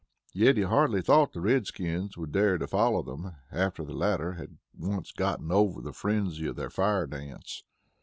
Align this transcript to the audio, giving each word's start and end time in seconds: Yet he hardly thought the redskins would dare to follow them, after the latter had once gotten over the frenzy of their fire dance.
Yet 0.33 0.57
he 0.57 0.63
hardly 0.63 1.03
thought 1.03 1.31
the 1.31 1.41
redskins 1.41 2.17
would 2.17 2.31
dare 2.31 2.57
to 2.57 2.65
follow 2.65 3.03
them, 3.03 3.35
after 3.51 3.83
the 3.85 3.93
latter 3.93 4.33
had 4.33 4.57
once 4.75 5.11
gotten 5.11 5.51
over 5.51 5.79
the 5.79 5.93
frenzy 5.93 6.47
of 6.47 6.55
their 6.55 6.71
fire 6.71 7.05
dance. 7.05 7.63